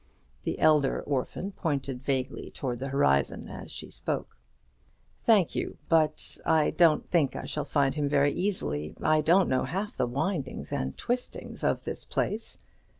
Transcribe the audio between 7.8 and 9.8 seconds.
him very easily. I don't know